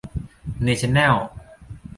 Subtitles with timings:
[0.63, 1.15] เนชั่นแนล